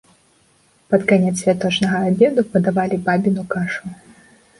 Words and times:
Пад 0.93 1.01
канец 1.11 1.33
святочнага 1.41 1.99
абеду 2.07 2.45
падавалі 2.55 2.99
бабіну 3.11 3.45
кашу. 3.53 3.93